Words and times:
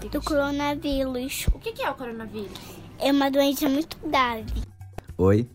do 0.00 0.20
coronavírus. 0.22 1.46
O 1.52 1.58
que 1.58 1.82
é 1.82 1.90
o 1.90 1.94
coronavírus? 1.94 2.58
É 2.98 3.12
uma 3.12 3.30
doença 3.30 3.68
muito 3.68 3.96
grave. 4.08 4.62
Oi, 5.16 5.48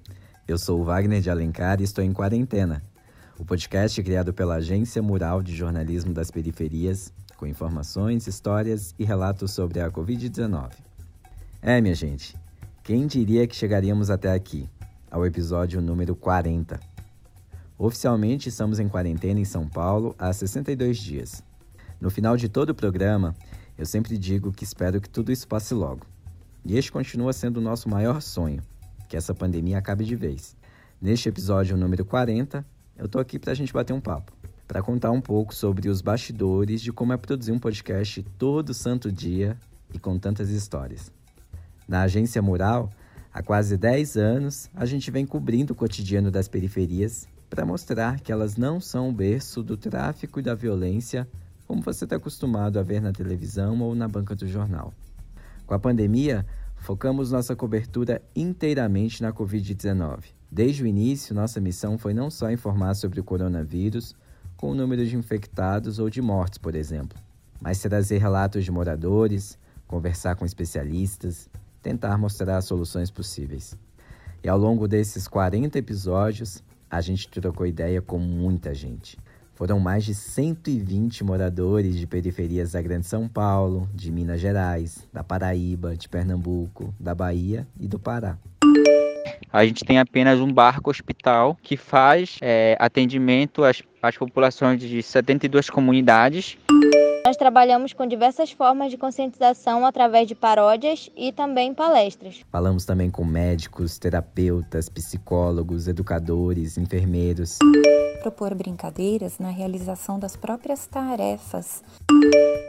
eu 0.47 0.57
sou 0.57 0.79
o 0.79 0.83
Wagner 0.83 1.21
de 1.21 1.29
Alencar 1.29 1.81
e 1.81 1.83
estou 1.83 2.03
em 2.03 2.13
quarentena. 2.13 2.83
O 3.37 3.45
podcast 3.45 3.99
é 3.99 4.03
criado 4.03 4.33
pela 4.33 4.55
Agência 4.55 5.01
Mural 5.01 5.41
de 5.41 5.55
Jornalismo 5.55 6.13
das 6.13 6.31
Periferias, 6.31 7.11
com 7.35 7.45
informações, 7.45 8.25
histórias 8.27 8.95
e 8.97 9.03
relatos 9.03 9.51
sobre 9.51 9.79
a 9.79 9.91
Covid-19. 9.91 10.71
É, 11.61 11.81
minha 11.81 11.95
gente, 11.95 12.35
quem 12.83 13.05
diria 13.05 13.45
que 13.47 13.55
chegaríamos 13.55 14.09
até 14.09 14.31
aqui, 14.31 14.69
ao 15.11 15.25
episódio 15.25 15.81
número 15.81 16.15
40? 16.15 16.79
Oficialmente 17.77 18.49
estamos 18.49 18.79
em 18.79 18.87
quarentena 18.87 19.39
em 19.39 19.45
São 19.45 19.67
Paulo 19.67 20.15
há 20.17 20.31
62 20.31 20.97
dias. 20.97 21.43
No 21.99 22.09
final 22.09 22.37
de 22.37 22.47
todo 22.47 22.69
o 22.69 22.75
programa, 22.75 23.35
eu 23.77 23.85
sempre 23.85 24.17
digo 24.17 24.51
que 24.51 24.63
espero 24.63 24.99
que 24.99 25.09
tudo 25.09 25.31
isso 25.31 25.47
passe 25.47 25.73
logo. 25.73 26.05
E 26.65 26.75
este 26.77 26.91
continua 26.91 27.31
sendo 27.31 27.57
o 27.57 27.61
nosso 27.61 27.87
maior 27.87 28.21
sonho, 28.21 28.61
que 29.07 29.15
essa 29.15 29.35
pandemia 29.35 29.77
acabe 29.77 30.03
de 30.03 30.15
vez. 30.15 30.55
Neste 30.99 31.29
episódio 31.29 31.77
número 31.77 32.03
40, 32.03 32.65
eu 32.97 33.07
tô 33.07 33.19
aqui 33.19 33.37
para 33.37 33.51
a 33.51 33.55
gente 33.55 33.71
bater 33.71 33.93
um 33.93 34.01
papo, 34.01 34.33
para 34.67 34.81
contar 34.81 35.11
um 35.11 35.21
pouco 35.21 35.53
sobre 35.53 35.87
os 35.89 36.01
bastidores 36.01 36.81
de 36.81 36.91
como 36.91 37.13
é 37.13 37.17
produzir 37.17 37.51
um 37.51 37.59
podcast 37.59 38.23
todo 38.37 38.73
santo 38.73 39.11
dia 39.11 39.55
e 39.93 39.99
com 39.99 40.17
tantas 40.17 40.49
histórias. 40.49 41.11
Na 41.87 42.01
agência 42.01 42.41
Mural, 42.41 42.89
há 43.31 43.43
quase 43.43 43.77
10 43.77 44.17
anos, 44.17 44.69
a 44.73 44.85
gente 44.85 45.11
vem 45.11 45.25
cobrindo 45.25 45.73
o 45.73 45.75
cotidiano 45.75 46.31
das 46.31 46.47
periferias 46.47 47.27
para 47.49 47.65
mostrar 47.65 48.19
que 48.19 48.31
elas 48.31 48.57
não 48.57 48.81
são 48.81 49.09
o 49.09 49.13
berço 49.13 49.61
do 49.61 49.77
tráfico 49.77 50.39
e 50.39 50.43
da 50.43 50.55
violência 50.55 51.27
como 51.67 51.81
você 51.81 52.05
está 52.05 52.15
acostumado 52.15 52.79
a 52.79 52.83
ver 52.83 53.01
na 53.01 53.11
televisão 53.11 53.79
ou 53.81 53.93
na 53.93 54.07
banca 54.07 54.33
do 54.35 54.47
jornal. 54.47 54.93
Com 55.65 55.73
a 55.73 55.79
pandemia, 55.79 56.45
focamos 56.77 57.31
nossa 57.31 57.55
cobertura 57.55 58.21
inteiramente 58.33 59.21
na 59.21 59.33
Covid-19. 59.33 60.23
Desde 60.49 60.83
o 60.83 60.87
início, 60.87 61.35
nossa 61.35 61.59
missão 61.59 61.97
foi 61.97 62.13
não 62.13 62.31
só 62.31 62.49
informar 62.49 62.93
sobre 62.93 63.19
o 63.19 63.23
coronavírus, 63.23 64.15
com 64.55 64.71
o 64.71 64.75
número 64.75 65.05
de 65.05 65.15
infectados 65.17 65.99
ou 65.99 66.09
de 66.09 66.21
mortes, 66.21 66.57
por 66.57 66.73
exemplo, 66.73 67.19
mas 67.61 67.79
trazer 67.79 68.17
relatos 68.17 68.63
de 68.63 68.71
moradores, 68.71 69.59
conversar 69.87 70.35
com 70.35 70.45
especialistas, 70.45 71.49
tentar 71.83 72.17
mostrar 72.17 72.61
soluções 72.61 73.11
possíveis. 73.11 73.77
E 74.43 74.49
ao 74.49 74.57
longo 74.57 74.87
desses 74.87 75.27
40 75.27 75.77
episódios, 75.77 76.63
a 76.89 77.01
gente 77.01 77.27
trocou 77.27 77.67
ideia 77.67 78.01
com 78.01 78.17
muita 78.17 78.73
gente. 78.73 79.17
Foram 79.57 79.79
mais 79.79 80.05
de 80.05 80.13
120 80.13 81.23
moradores 81.23 81.97
de 81.97 82.05
periferias 82.05 82.73
da 82.73 82.81
Grande 82.81 83.07
São 83.07 83.27
Paulo, 83.27 83.89
de 83.91 84.11
Minas 84.11 84.39
Gerais, 84.39 85.09
da 85.11 85.23
Paraíba, 85.23 85.97
de 85.97 86.07
Pernambuco, 86.07 86.93
da 86.99 87.15
Bahia 87.15 87.67
e 87.79 87.87
do 87.87 87.97
Pará. 87.97 88.37
A 89.51 89.65
gente 89.65 89.83
tem 89.83 89.97
apenas 89.97 90.39
um 90.39 90.53
barco 90.53 90.91
hospital 90.91 91.57
que 91.59 91.75
faz 91.75 92.37
é, 92.39 92.77
atendimento 92.79 93.63
às, 93.63 93.81
às 93.99 94.15
populações 94.15 94.79
de 94.79 95.01
72 95.01 95.71
comunidades. 95.71 96.55
Nós 97.25 97.35
trabalhamos 97.35 97.93
com 97.93 98.05
diversas 98.05 98.51
formas 98.51 98.91
de 98.91 98.97
conscientização 98.97 99.87
através 99.87 100.27
de 100.27 100.35
paródias 100.35 101.09
e 101.17 101.31
também 101.31 101.73
palestras. 101.73 102.41
Falamos 102.51 102.85
também 102.85 103.09
com 103.09 103.25
médicos, 103.25 103.97
terapeutas, 103.97 104.87
psicólogos, 104.87 105.87
educadores, 105.87 106.77
enfermeiros. 106.77 107.57
Propor 108.21 108.53
brincadeiras 108.55 109.39
na 109.39 109.49
realização 109.49 110.19
das 110.19 110.35
próprias 110.35 110.85
tarefas. 110.87 111.83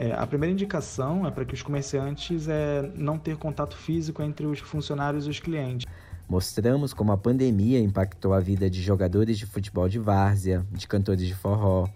É, 0.00 0.12
a 0.12 0.26
primeira 0.26 0.52
indicação 0.52 1.26
é 1.26 1.30
para 1.30 1.44
que 1.44 1.54
os 1.54 1.62
comerciantes 1.62 2.48
é, 2.48 2.90
não 2.94 3.18
ter 3.18 3.36
contato 3.36 3.76
físico 3.76 4.22
entre 4.22 4.46
os 4.46 4.60
funcionários 4.60 5.26
e 5.26 5.30
os 5.30 5.40
clientes. 5.40 5.86
Mostramos 6.28 6.92
como 6.92 7.10
a 7.12 7.16
pandemia 7.16 7.80
impactou 7.80 8.32
a 8.34 8.40
vida 8.40 8.68
de 8.68 8.82
jogadores 8.82 9.38
de 9.38 9.46
futebol 9.46 9.88
de 9.88 9.98
várzea, 9.98 10.64
de 10.70 10.86
cantores 10.86 11.26
de 11.26 11.34
forró, 11.34 11.88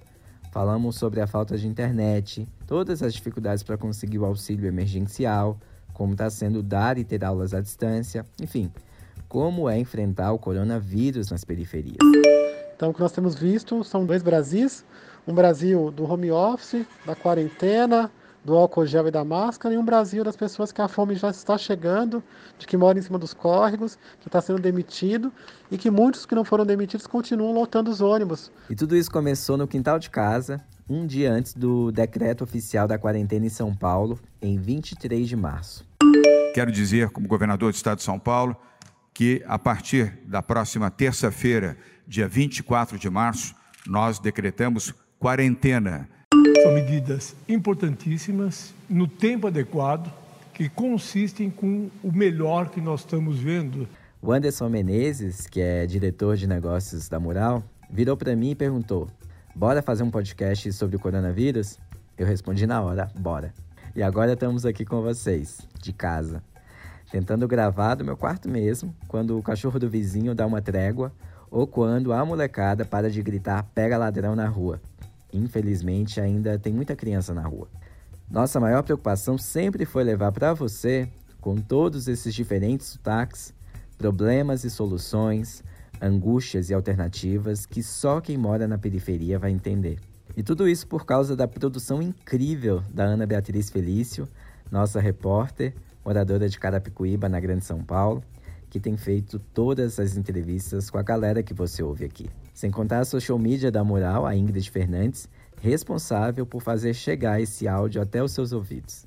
Falamos 0.52 0.96
sobre 0.96 1.18
a 1.22 1.26
falta 1.26 1.56
de 1.56 1.66
internet, 1.66 2.46
todas 2.66 3.02
as 3.02 3.14
dificuldades 3.14 3.62
para 3.62 3.78
conseguir 3.78 4.18
o 4.18 4.26
auxílio 4.26 4.66
emergencial, 4.66 5.58
como 5.94 6.12
está 6.12 6.28
sendo 6.28 6.62
dar 6.62 6.98
e 6.98 7.04
ter 7.04 7.24
aulas 7.24 7.54
à 7.54 7.60
distância, 7.62 8.26
enfim, 8.38 8.70
como 9.30 9.66
é 9.66 9.78
enfrentar 9.78 10.30
o 10.30 10.38
coronavírus 10.38 11.30
nas 11.30 11.42
periferias. 11.42 11.96
Então, 12.82 12.90
o 12.90 12.94
que 12.94 13.00
nós 13.00 13.12
temos 13.12 13.36
visto 13.36 13.84
são 13.84 14.04
dois 14.04 14.24
Brasis: 14.24 14.84
um 15.24 15.32
Brasil 15.32 15.92
do 15.92 16.02
home 16.02 16.32
office, 16.32 16.84
da 17.06 17.14
quarentena, 17.14 18.10
do 18.44 18.56
álcool 18.56 18.84
gel 18.84 19.06
e 19.06 19.10
da 19.12 19.24
máscara, 19.24 19.72
e 19.72 19.78
um 19.78 19.84
Brasil 19.84 20.24
das 20.24 20.34
pessoas 20.34 20.72
que 20.72 20.82
a 20.82 20.88
fome 20.88 21.14
já 21.14 21.30
está 21.30 21.56
chegando, 21.56 22.20
de 22.58 22.66
que 22.66 22.76
moram 22.76 22.98
em 22.98 23.02
cima 23.02 23.20
dos 23.20 23.32
córregos, 23.32 23.96
que 24.20 24.26
está 24.26 24.40
sendo 24.40 24.60
demitido, 24.60 25.32
e 25.70 25.78
que 25.78 25.92
muitos 25.92 26.26
que 26.26 26.34
não 26.34 26.44
foram 26.44 26.66
demitidos 26.66 27.06
continuam 27.06 27.52
lotando 27.52 27.88
os 27.88 28.00
ônibus. 28.00 28.50
E 28.68 28.74
tudo 28.74 28.96
isso 28.96 29.12
começou 29.12 29.56
no 29.56 29.68
quintal 29.68 30.00
de 30.00 30.10
casa, 30.10 30.60
um 30.90 31.06
dia 31.06 31.32
antes 31.32 31.54
do 31.54 31.92
decreto 31.92 32.42
oficial 32.42 32.88
da 32.88 32.98
quarentena 32.98 33.46
em 33.46 33.48
São 33.48 33.72
Paulo, 33.72 34.18
em 34.40 34.58
23 34.58 35.28
de 35.28 35.36
março. 35.36 35.86
Quero 36.52 36.72
dizer, 36.72 37.10
como 37.10 37.28
governador 37.28 37.70
do 37.70 37.76
estado 37.76 37.98
de 37.98 38.02
São 38.02 38.18
Paulo, 38.18 38.56
que 39.14 39.40
a 39.46 39.58
partir 39.58 40.18
da 40.24 40.42
próxima 40.42 40.90
terça-feira, 40.90 41.76
dia 42.06 42.28
24 42.28 42.98
de 42.98 43.08
março, 43.08 43.54
nós 43.86 44.18
decretamos 44.18 44.94
quarentena 45.18 46.08
são 46.62 46.72
medidas 46.72 47.34
importantíssimas, 47.48 48.72
no 48.88 49.06
tempo 49.06 49.46
adequado, 49.46 50.12
que 50.54 50.68
consistem 50.68 51.50
com 51.50 51.90
o 52.02 52.12
melhor 52.12 52.70
que 52.70 52.80
nós 52.80 53.00
estamos 53.00 53.38
vendo. 53.38 53.88
O 54.20 54.32
Anderson 54.32 54.68
Menezes, 54.68 55.46
que 55.46 55.60
é 55.60 55.86
diretor 55.86 56.36
de 56.36 56.46
negócios 56.46 57.08
da 57.08 57.18
Mural, 57.18 57.64
virou 57.90 58.16
para 58.16 58.36
mim 58.36 58.50
e 58.50 58.54
perguntou: 58.54 59.08
Bora 59.54 59.82
fazer 59.82 60.02
um 60.04 60.10
podcast 60.10 60.72
sobre 60.72 60.96
o 60.96 61.00
coronavírus? 61.00 61.78
Eu 62.16 62.26
respondi 62.26 62.66
na 62.66 62.80
hora: 62.80 63.10
Bora. 63.18 63.52
E 63.94 64.02
agora 64.02 64.32
estamos 64.32 64.64
aqui 64.64 64.84
com 64.84 65.02
vocês, 65.02 65.60
de 65.80 65.92
casa, 65.92 66.42
tentando 67.10 67.46
gravar 67.46 67.94
do 67.94 68.04
meu 68.04 68.16
quarto 68.16 68.48
mesmo, 68.48 68.94
quando 69.08 69.36
o 69.36 69.42
cachorro 69.42 69.78
do 69.78 69.90
vizinho 69.90 70.34
dá 70.34 70.46
uma 70.46 70.62
trégua 70.62 71.12
ou 71.52 71.66
quando 71.66 72.14
a 72.14 72.24
molecada 72.24 72.82
para 72.82 73.10
de 73.10 73.22
gritar 73.22 73.62
pega 73.74 73.98
ladrão 73.98 74.34
na 74.34 74.48
rua. 74.48 74.80
Infelizmente, 75.30 76.18
ainda 76.18 76.58
tem 76.58 76.72
muita 76.72 76.96
criança 76.96 77.34
na 77.34 77.42
rua. 77.42 77.68
Nossa 78.30 78.58
maior 78.58 78.82
preocupação 78.82 79.36
sempre 79.36 79.84
foi 79.84 80.02
levar 80.02 80.32
para 80.32 80.54
você, 80.54 81.06
com 81.42 81.56
todos 81.56 82.08
esses 82.08 82.34
diferentes 82.34 82.86
sotaques, 82.86 83.52
problemas 83.98 84.64
e 84.64 84.70
soluções, 84.70 85.62
angústias 86.00 86.70
e 86.70 86.74
alternativas 86.74 87.66
que 87.66 87.82
só 87.82 88.20
quem 88.20 88.38
mora 88.38 88.66
na 88.66 88.78
periferia 88.78 89.38
vai 89.38 89.50
entender. 89.50 89.98
E 90.34 90.42
tudo 90.42 90.66
isso 90.66 90.86
por 90.86 91.04
causa 91.04 91.36
da 91.36 91.46
produção 91.46 92.00
incrível 92.00 92.82
da 92.88 93.04
Ana 93.04 93.26
Beatriz 93.26 93.68
Felício, 93.68 94.26
nossa 94.70 94.98
repórter, 94.98 95.74
moradora 96.02 96.48
de 96.48 96.58
Carapicuíba, 96.58 97.28
na 97.28 97.38
Grande 97.38 97.66
São 97.66 97.84
Paulo, 97.84 98.24
que 98.72 98.80
tem 98.80 98.96
feito 98.96 99.38
todas 99.38 100.00
as 100.00 100.16
entrevistas 100.16 100.88
com 100.88 100.96
a 100.96 101.02
galera 101.02 101.42
que 101.42 101.52
você 101.52 101.82
ouve 101.82 102.06
aqui. 102.06 102.30
Sem 102.54 102.70
contar 102.70 103.00
a 103.00 103.04
social 103.04 103.38
media 103.38 103.70
da 103.70 103.84
Mural, 103.84 104.24
a 104.24 104.34
Ingrid 104.34 104.70
Fernandes, 104.70 105.28
responsável 105.60 106.46
por 106.46 106.62
fazer 106.62 106.94
chegar 106.94 107.38
esse 107.38 107.68
áudio 107.68 108.00
até 108.00 108.22
os 108.22 108.32
seus 108.32 108.50
ouvidos. 108.50 109.04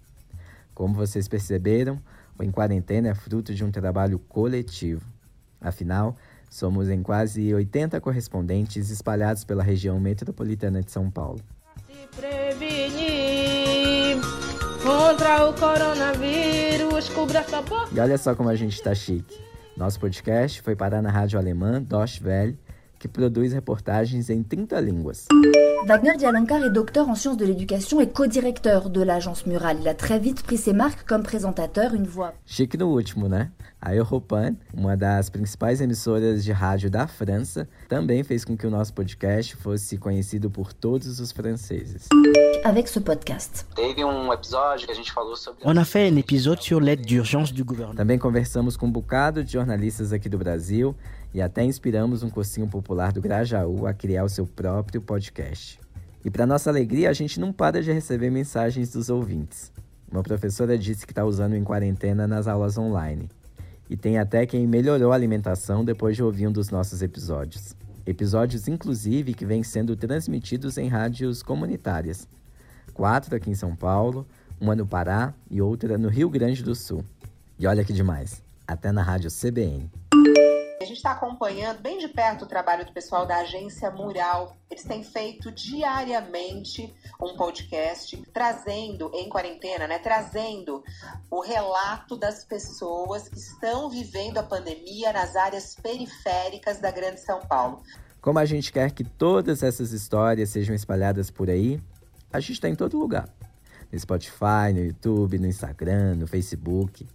Como 0.76 0.94
vocês 0.94 1.28
perceberam, 1.28 2.00
o 2.38 2.44
Em 2.44 2.52
Quarentena 2.52 3.10
é 3.10 3.16
fruto 3.16 3.56
de 3.56 3.64
um 3.64 3.72
trabalho 3.72 4.20
coletivo. 4.20 5.04
Afinal, 5.60 6.16
somos 6.48 6.88
em 6.88 7.02
quase 7.02 7.52
80 7.52 8.00
correspondentes 8.00 8.92
espalhados 8.92 9.44
pela 9.44 9.64
região 9.64 10.00
metropolitana 10.00 10.84
de 10.84 10.92
São 10.92 11.10
Paulo. 11.10 11.42
Se 11.88 12.08
prevenir 12.16 14.22
contra 14.84 15.50
o 15.50 15.54
coronavírus, 15.56 17.10
cubra 17.10 17.40
essa 17.40 17.64
boca. 17.64 17.90
E 17.92 18.00
olha 18.00 18.20
só 18.20 18.36
como 18.36 18.50
a 18.50 18.56
gente 18.56 18.76
está 18.76 18.94
chique. 18.94 19.44
Nosso 19.76 20.00
podcast 20.00 20.62
foi 20.62 20.74
parar 20.74 21.02
na 21.02 21.12
rádio 21.12 21.38
alemã 21.38 21.82
Deutsche 21.82 22.24
Welle, 22.24 22.58
que 23.06 23.10
produz 23.10 23.54
reportagens 23.54 24.32
em 24.32 24.42
30 24.42 24.82
línguas. 24.82 25.28
Wagner 25.86 26.18
Dialancar 26.18 26.64
est 26.64 26.72
docteur 26.72 27.08
en 27.08 27.14
sciences 27.14 27.38
de 27.38 27.46
l'éducation 27.46 28.02
et 28.02 28.10
co-directeur 28.10 28.90
de 28.90 29.04
l'agence 29.04 29.46
Mural. 29.46 29.78
Il 29.80 29.88
a 29.88 29.94
très 29.94 30.18
vite 30.18 30.42
pris 30.42 30.58
ses 30.58 30.74
marques 30.74 31.06
comme 31.08 31.22
présentateur, 31.22 31.94
une 31.94 32.08
voix. 32.08 32.34
Chique 32.48 32.76
no 32.76 32.88
último, 32.88 33.28
né? 33.28 33.52
A 33.80 33.94
Europan, 33.94 34.56
uma 34.76 34.98
das 34.98 35.30
principais 35.30 35.80
emissoras 35.80 36.44
de 36.44 36.52
rádio 36.52 36.90
da 36.90 37.06
França, 37.06 37.68
também 37.88 38.24
fez 38.24 38.44
com 38.44 38.58
que 38.58 38.66
o 38.66 38.72
nosso 38.72 38.92
podcast 38.96 39.56
fosse 39.58 39.96
conhecido 39.96 40.50
por 40.50 40.74
todos 40.74 41.20
os 41.20 41.32
franceses. 41.32 42.08
Avec 42.64 42.90
ce 42.90 43.00
podcast. 43.00 43.66
Teve 43.76 44.04
um 44.04 44.34
episódio 44.34 44.88
que 44.88 44.92
a 44.92 44.96
gente 44.96 45.12
falou 45.12 45.36
sobre. 45.36 45.60
On 45.64 45.78
a 45.78 45.86
fait 45.86 46.12
un 46.12 46.18
épisode 46.18 46.60
sur 46.64 46.80
l'aide 46.82 47.06
d'urgence 47.06 47.54
du 47.54 47.64
gouvernement. 47.64 47.96
Também 47.96 48.18
conversamos 48.18 48.76
com 48.76 48.88
um 48.88 48.92
bocado 48.92 49.44
de 49.44 49.54
jornalistas 49.54 50.12
aqui 50.12 50.28
do 50.28 50.40
Brasil 50.40 50.96
e 51.36 51.42
até 51.42 51.66
inspiramos 51.66 52.24
um 52.24 52.30
cursinho 52.30 52.66
popular 52.66 53.12
do 53.12 53.20
Grajaú 53.20 53.86
a 53.86 53.94
criar 53.94 54.24
o 54.24 54.30
seu 54.30 54.48
próprio 54.48 55.02
podcast. 55.02 55.78
E 56.24 56.32
para 56.32 56.46
nossa 56.46 56.70
alegria, 56.70 57.10
a 57.10 57.14
gente 57.14 57.42
não 57.42 57.52
para 57.52 57.84
de 57.84 57.92
receber 57.92 58.30
mensagens 58.30 58.90
dos 58.94 59.10
ouvintes. 59.10 59.70
Uma 60.10 60.24
professora 60.24 60.78
disse 60.78 61.06
que 61.06 61.12
está 61.12 61.26
usando 61.26 61.54
em 61.54 61.62
quarentena 61.62 62.26
nas 62.26 62.48
aulas 62.48 62.78
online. 62.78 63.30
E 63.90 63.98
tem 63.98 64.18
até 64.18 64.46
quem 64.46 64.66
melhorou 64.66 65.12
a 65.12 65.16
alimentação 65.16 65.84
depois 65.84 66.16
de 66.16 66.24
ouvir 66.24 66.48
um 66.48 66.54
dos 66.54 66.70
nossos 66.70 67.02
episódios. 67.02 67.76
Episódios, 68.06 68.70
inclusive, 68.70 69.34
que 69.34 69.46
vêm 69.46 69.62
sendo 69.62 69.94
transmitidos 69.98 70.78
em 70.78 70.88
rádios 70.88 71.44
comunitárias. 71.44 72.30
Quatro 72.94 73.36
aqui 73.36 73.50
em 73.50 73.56
São 73.56 73.76
Paulo, 73.76 74.26
uma 74.58 74.74
no 74.74 74.88
Pará 74.88 75.34
e 75.52 75.62
outra 75.62 75.98
no 75.98 76.08
Rio 76.08 76.30
Grande 76.30 76.64
do 76.64 76.74
Sul. 76.74 77.04
E 77.60 77.68
olha 77.68 77.84
que 77.84 77.92
demais, 77.92 78.42
até 78.66 78.90
na 78.90 79.04
rádio 79.04 79.30
CBN. 79.30 79.92
A 80.86 80.88
gente 80.88 80.98
está 80.98 81.14
acompanhando 81.14 81.82
bem 81.82 81.98
de 81.98 82.08
perto 82.08 82.46
o 82.46 82.48
trabalho 82.48 82.86
do 82.86 82.94
pessoal 82.94 83.26
da 83.26 83.38
agência 83.38 83.90
Mural. 83.90 84.56
Eles 84.70 84.84
têm 84.84 85.04
feito 85.04 85.52
diariamente 85.52 86.94
um 87.20 87.36
podcast 87.36 88.16
trazendo 88.32 89.10
em 89.12 89.28
quarentena, 89.28 89.88
né? 89.88 89.98
Trazendo 89.98 90.84
o 91.32 91.42
relato 91.42 92.16
das 92.16 92.44
pessoas 92.46 93.28
que 93.28 93.40
estão 93.40 93.90
vivendo 93.90 94.38
a 94.38 94.44
pandemia 94.44 95.12
nas 95.12 95.36
áreas 95.36 95.74
periféricas 95.74 96.78
da 96.78 96.92
Grande 96.92 97.20
São 97.20 97.40
Paulo. 97.40 97.82
Como 98.22 98.38
a 98.38 98.46
gente 98.46 98.72
quer 98.72 98.92
que 98.92 99.04
todas 99.04 99.64
essas 99.64 99.92
histórias 99.92 100.52
sejam 100.52 100.76
espalhadas 100.76 101.32
por 101.32 101.50
aí, 101.50 101.82
a 102.32 102.40
gente 102.40 102.52
está 102.52 102.70
em 102.70 102.76
todo 102.76 102.96
lugar. 102.96 103.28
No 103.92 104.00
Spotify, 104.00 104.72
no 104.72 104.86
YouTube, 104.86 105.40
no 105.40 105.48
Instagram, 105.48 106.14
no 106.14 106.28
Facebook. 106.28 107.08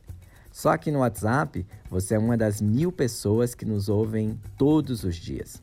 Só 0.50 0.76
que 0.76 0.90
no 0.90 1.00
WhatsApp, 1.00 1.64
você 1.88 2.14
é 2.14 2.18
uma 2.18 2.36
das 2.36 2.60
mil 2.60 2.90
pessoas 2.90 3.54
que 3.54 3.64
nos 3.64 3.88
ouvem 3.88 4.38
todos 4.58 5.04
os 5.04 5.16
dias. 5.16 5.62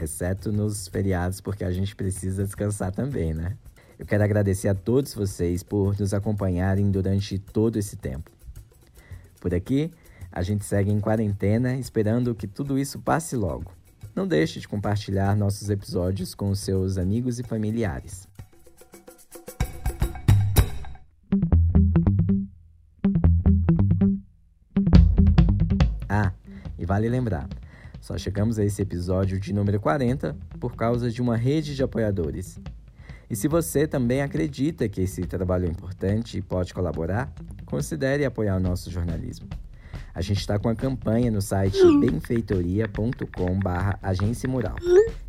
Exceto 0.00 0.52
nos 0.52 0.88
feriados, 0.88 1.40
porque 1.40 1.64
a 1.64 1.70
gente 1.70 1.94
precisa 1.94 2.44
descansar 2.44 2.92
também, 2.92 3.32
né? 3.32 3.56
Eu 3.98 4.04
quero 4.04 4.22
agradecer 4.22 4.68
a 4.68 4.74
todos 4.74 5.14
vocês 5.14 5.62
por 5.62 5.98
nos 5.98 6.12
acompanharem 6.12 6.90
durante 6.90 7.38
todo 7.38 7.78
esse 7.78 7.96
tempo. 7.96 8.30
Por 9.40 9.54
aqui, 9.54 9.90
a 10.30 10.42
gente 10.42 10.66
segue 10.66 10.90
em 10.90 11.00
quarentena, 11.00 11.76
esperando 11.76 12.34
que 12.34 12.46
tudo 12.46 12.78
isso 12.78 12.98
passe 12.98 13.34
logo. 13.36 13.72
Não 14.14 14.26
deixe 14.26 14.60
de 14.60 14.68
compartilhar 14.68 15.34
nossos 15.34 15.70
episódios 15.70 16.34
com 16.34 16.50
os 16.50 16.60
seus 16.60 16.98
amigos 16.98 17.38
e 17.38 17.42
familiares. 17.42 18.28
Vale 26.84 27.08
lembrar, 27.08 27.48
só 28.00 28.16
chegamos 28.16 28.58
a 28.58 28.64
esse 28.64 28.82
episódio 28.82 29.40
de 29.40 29.52
número 29.52 29.80
40 29.80 30.36
por 30.60 30.76
causa 30.76 31.10
de 31.10 31.22
uma 31.22 31.36
rede 31.36 31.74
de 31.74 31.82
apoiadores. 31.82 32.58
E 33.28 33.34
se 33.34 33.48
você 33.48 33.86
também 33.86 34.22
acredita 34.22 34.88
que 34.88 35.00
esse 35.00 35.22
trabalho 35.22 35.66
é 35.66 35.68
importante 35.68 36.38
e 36.38 36.42
pode 36.42 36.72
colaborar, 36.72 37.32
considere 37.64 38.24
apoiar 38.24 38.56
o 38.56 38.60
nosso 38.60 38.90
jornalismo. 38.90 39.48
A 40.14 40.20
gente 40.20 40.38
está 40.38 40.58
com 40.58 40.68
a 40.68 40.74
campanha 40.74 41.30
no 41.30 41.42
site 41.42 41.78
benfeitoria.com 41.98 43.58
barra 43.58 43.98
agência 44.02 44.48
mural. 44.48 44.76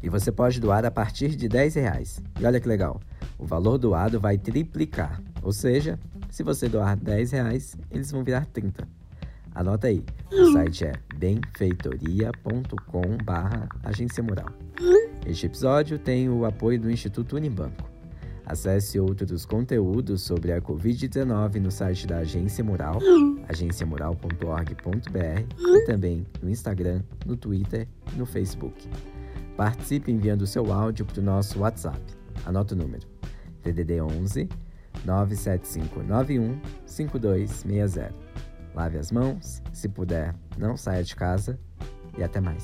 E 0.01 0.07
você 0.07 0.31
pode 0.31 0.61
doar 0.61 0.85
a 0.85 0.91
partir 0.91 1.35
de 1.35 1.49
10 1.49 1.75
reais. 1.75 2.21
E 2.39 2.45
olha 2.45 2.59
que 2.59 2.67
legal, 2.67 3.01
o 3.37 3.45
valor 3.45 3.77
doado 3.77 4.19
vai 4.19 4.37
triplicar. 4.37 5.21
Ou 5.41 5.51
seja, 5.51 5.99
se 6.29 6.43
você 6.43 6.69
doar 6.69 6.95
10 6.95 7.31
reais, 7.31 7.75
eles 7.91 8.11
vão 8.11 8.23
virar 8.23 8.45
30. 8.45 8.87
Anota 9.53 9.87
aí, 9.87 10.03
o 10.31 10.51
site 10.51 10.85
é 10.85 10.93
benfeitoria.com 11.15 13.17
barra 13.23 13.67
agência 13.83 14.23
mural. 14.23 14.49
Este 15.25 15.47
episódio 15.47 15.97
tem 15.97 16.29
o 16.29 16.45
apoio 16.45 16.79
do 16.79 16.91
Instituto 16.91 17.35
Unibanco. 17.35 17.89
Acesse 18.45 18.97
outros 18.97 19.45
conteúdos 19.45 20.21
sobre 20.21 20.53
a 20.53 20.61
Covid-19 20.61 21.59
no 21.59 21.69
site 21.69 22.07
da 22.07 22.19
Agência 22.19 22.63
Mural, 22.63 22.97
agenciamural.org.br 23.49 25.55
e 25.59 25.85
também 25.85 26.25
no 26.41 26.49
Instagram, 26.49 27.01
no 27.25 27.35
Twitter 27.35 27.85
e 28.13 28.17
no 28.17 28.25
Facebook. 28.25 28.87
Participe 29.57 30.13
enviando 30.13 30.47
seu 30.47 30.71
áudio 30.71 31.05
para 31.05 31.19
o 31.19 31.23
nosso 31.23 31.59
WhatsApp. 31.59 31.99
Anota 32.45 32.73
o 32.73 32.77
número: 32.77 33.05
DDD 33.63 33.99
11 33.99 34.47
97591 35.03 36.57
5260. 36.85 38.26
Lave 38.77 38.99
as 38.99 39.11
mãos, 39.11 39.59
se 39.73 39.89
puder, 39.89 40.35
não 40.55 40.77
saia 40.77 41.03
de 41.03 41.15
casa 41.15 41.59
e 42.15 42.23
até 42.23 42.39
mais. 42.39 42.63